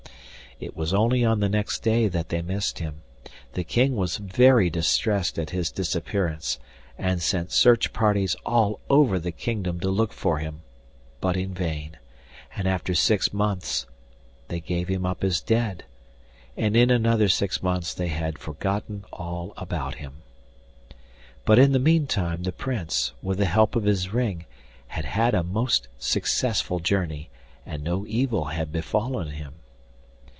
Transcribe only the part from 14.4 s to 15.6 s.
they gave him up as